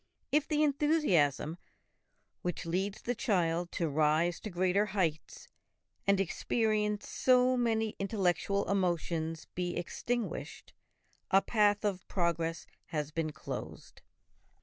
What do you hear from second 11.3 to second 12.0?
path